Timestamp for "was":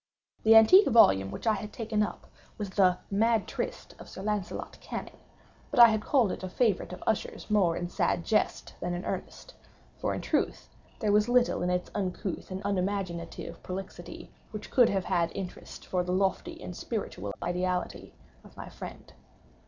2.57-2.71